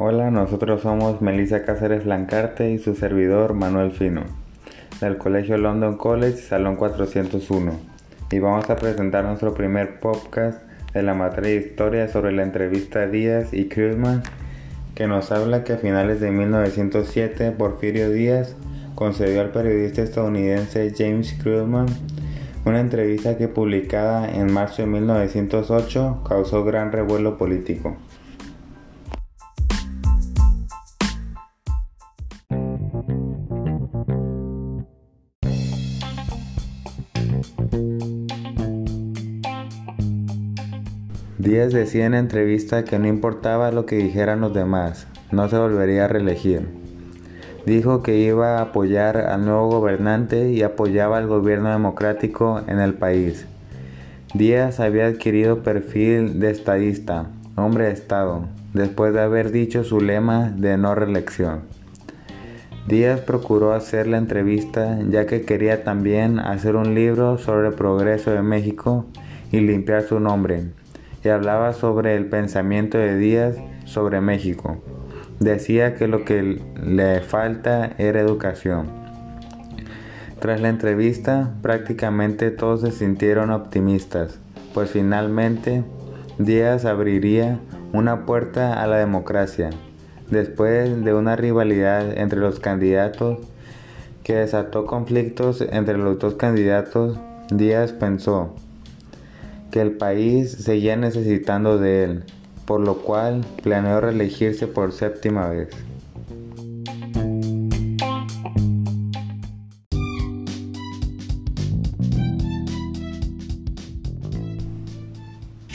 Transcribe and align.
Hola, 0.00 0.30
nosotros 0.30 0.82
somos 0.82 1.20
Melissa 1.22 1.64
Cáceres 1.64 2.06
Lancarte 2.06 2.70
y 2.70 2.78
su 2.78 2.94
servidor 2.94 3.54
Manuel 3.54 3.90
Fino, 3.90 4.22
del 5.00 5.18
Colegio 5.18 5.58
London 5.58 5.96
College, 5.96 6.36
Salón 6.36 6.76
401, 6.76 7.72
y 8.30 8.38
vamos 8.38 8.70
a 8.70 8.76
presentar 8.76 9.24
nuestro 9.24 9.54
primer 9.54 9.98
podcast 9.98 10.62
de 10.94 11.02
la 11.02 11.14
materia 11.14 11.50
de 11.50 11.66
historia 11.66 12.06
sobre 12.06 12.30
la 12.30 12.44
entrevista 12.44 13.08
Díaz 13.08 13.52
y 13.52 13.64
Krugman, 13.64 14.22
que 14.94 15.08
nos 15.08 15.32
habla 15.32 15.64
que 15.64 15.72
a 15.72 15.78
finales 15.78 16.20
de 16.20 16.30
1907 16.30 17.50
Porfirio 17.50 18.08
Díaz 18.08 18.54
concedió 18.94 19.40
al 19.40 19.50
periodista 19.50 20.02
estadounidense 20.02 20.94
James 20.96 21.36
Krugman 21.42 21.86
una 22.64 22.78
entrevista 22.78 23.36
que 23.36 23.48
publicada 23.48 24.30
en 24.32 24.52
marzo 24.52 24.82
de 24.82 24.86
1908 24.86 26.22
causó 26.28 26.62
gran 26.62 26.92
revuelo 26.92 27.36
político. 27.36 27.96
Díaz 41.38 41.72
decía 41.72 42.04
en 42.04 42.14
entrevista 42.14 42.84
que 42.84 42.98
no 42.98 43.06
importaba 43.06 43.70
lo 43.70 43.86
que 43.86 43.96
dijeran 43.96 44.40
los 44.40 44.52
demás, 44.52 45.06
no 45.30 45.48
se 45.48 45.56
volvería 45.56 46.04
a 46.04 46.08
reelegir. 46.08 46.68
Dijo 47.64 48.02
que 48.02 48.18
iba 48.18 48.58
a 48.58 48.62
apoyar 48.62 49.16
al 49.16 49.44
nuevo 49.44 49.68
gobernante 49.68 50.50
y 50.50 50.62
apoyaba 50.62 51.16
al 51.16 51.26
gobierno 51.26 51.70
democrático 51.70 52.60
en 52.66 52.80
el 52.80 52.94
país. 52.94 53.46
Díaz 54.34 54.80
había 54.80 55.06
adquirido 55.06 55.62
perfil 55.62 56.38
de 56.40 56.50
estadista, 56.50 57.30
hombre 57.56 57.84
de 57.84 57.92
Estado, 57.92 58.46
después 58.74 59.14
de 59.14 59.20
haber 59.20 59.50
dicho 59.50 59.84
su 59.84 60.00
lema 60.00 60.50
de 60.50 60.76
no 60.76 60.94
reelección. 60.94 61.77
Díaz 62.88 63.20
procuró 63.20 63.74
hacer 63.74 64.06
la 64.06 64.16
entrevista 64.16 64.98
ya 65.10 65.26
que 65.26 65.42
quería 65.42 65.84
también 65.84 66.38
hacer 66.38 66.74
un 66.74 66.94
libro 66.94 67.36
sobre 67.36 67.68
el 67.68 67.74
progreso 67.74 68.30
de 68.30 68.40
México 68.40 69.04
y 69.52 69.60
limpiar 69.60 70.04
su 70.04 70.20
nombre 70.20 70.68
y 71.22 71.28
hablaba 71.28 71.74
sobre 71.74 72.16
el 72.16 72.24
pensamiento 72.30 72.96
de 72.96 73.18
Díaz 73.18 73.56
sobre 73.84 74.22
México. 74.22 74.78
Decía 75.38 75.96
que 75.96 76.08
lo 76.08 76.24
que 76.24 76.62
le 76.82 77.20
falta 77.20 77.92
era 77.98 78.20
educación. 78.20 78.86
Tras 80.40 80.62
la 80.62 80.70
entrevista, 80.70 81.52
prácticamente 81.60 82.50
todos 82.50 82.80
se 82.80 82.92
sintieron 82.92 83.50
optimistas, 83.50 84.38
pues 84.72 84.88
finalmente 84.88 85.84
Díaz 86.38 86.86
abriría 86.86 87.58
una 87.92 88.24
puerta 88.24 88.82
a 88.82 88.86
la 88.86 88.96
democracia. 88.96 89.68
Después 90.30 91.04
de 91.04 91.14
una 91.14 91.36
rivalidad 91.36 92.18
entre 92.18 92.38
los 92.38 92.60
candidatos 92.60 93.38
que 94.22 94.34
desató 94.34 94.84
conflictos 94.84 95.62
entre 95.62 95.96
los 95.96 96.18
dos 96.18 96.34
candidatos, 96.34 97.18
Díaz 97.50 97.92
pensó, 97.92 98.54
que 99.70 99.80
el 99.80 99.92
país 99.92 100.52
seguía 100.52 100.96
necesitando 100.96 101.78
de 101.78 102.04
él, 102.04 102.24
por 102.66 102.80
lo 102.80 102.96
cual 102.98 103.42
planeó 103.62 104.02
reelegirse 104.02 104.66
por 104.66 104.92
séptima 104.92 105.48
vez. 105.48 105.70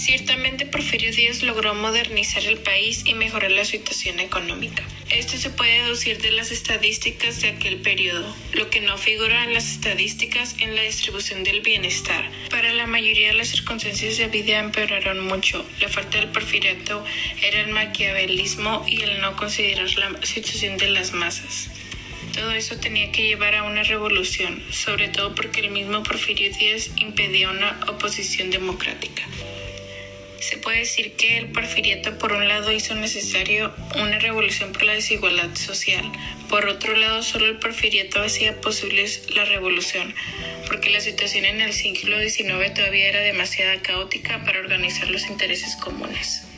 Ciertamente 0.00 0.64
Porfirio 0.64 1.12
Díaz 1.12 1.42
logró 1.42 1.74
modernizar 1.74 2.42
el 2.46 2.56
país 2.56 3.02
y 3.04 3.12
mejorar 3.12 3.50
la 3.50 3.66
situación 3.66 4.18
económica. 4.18 4.82
Esto 5.10 5.36
se 5.36 5.50
puede 5.50 5.82
deducir 5.82 6.22
de 6.22 6.30
las 6.30 6.50
estadísticas 6.50 7.42
de 7.42 7.48
aquel 7.48 7.82
periodo, 7.82 8.34
lo 8.54 8.70
que 8.70 8.80
no 8.80 8.96
figura 8.96 9.44
en 9.44 9.52
las 9.52 9.70
estadísticas 9.70 10.56
en 10.58 10.74
la 10.74 10.80
distribución 10.80 11.44
del 11.44 11.60
bienestar. 11.60 12.30
Para 12.48 12.72
la 12.72 12.86
mayoría 12.86 13.34
las 13.34 13.48
circunstancias 13.48 14.16
de 14.16 14.28
vida 14.28 14.58
empeoraron 14.58 15.20
mucho. 15.20 15.66
La 15.82 15.90
falta 15.90 16.16
del 16.16 16.30
porfiriato 16.30 17.04
era 17.42 17.60
el 17.60 17.68
maquiavelismo 17.68 18.86
y 18.88 19.02
el 19.02 19.20
no 19.20 19.36
considerar 19.36 19.90
la 19.98 20.24
situación 20.24 20.78
de 20.78 20.88
las 20.88 21.12
masas. 21.12 21.68
Todo 22.32 22.52
eso 22.52 22.76
tenía 22.76 23.12
que 23.12 23.24
llevar 23.26 23.54
a 23.54 23.64
una 23.64 23.82
revolución, 23.82 24.62
sobre 24.72 25.08
todo 25.08 25.34
porque 25.34 25.60
el 25.60 25.70
mismo 25.70 26.02
Porfirio 26.02 26.50
Díaz 26.50 26.90
impedía 26.96 27.50
una 27.50 27.78
oposición 27.86 28.50
democrática. 28.50 29.24
Se 30.40 30.56
puede 30.56 30.78
decir 30.78 31.12
que 31.16 31.36
el 31.36 31.52
porfiriato 31.52 32.16
por 32.18 32.32
un 32.32 32.48
lado 32.48 32.72
hizo 32.72 32.94
necesario 32.94 33.74
una 33.94 34.18
revolución 34.18 34.72
por 34.72 34.84
la 34.84 34.94
desigualdad 34.94 35.54
social, 35.54 36.10
por 36.48 36.66
otro 36.66 36.96
lado 36.96 37.22
solo 37.22 37.46
el 37.46 37.58
porfiriato 37.58 38.22
hacía 38.22 38.58
posible 38.60 39.04
la 39.34 39.44
revolución, 39.44 40.14
porque 40.66 40.88
la 40.88 41.00
situación 41.00 41.44
en 41.44 41.60
el 41.60 41.74
siglo 41.74 42.18
XIX 42.18 42.72
todavía 42.72 43.08
era 43.08 43.20
demasiado 43.20 43.82
caótica 43.82 44.42
para 44.44 44.60
organizar 44.60 45.10
los 45.10 45.28
intereses 45.28 45.76
comunes. 45.76 46.49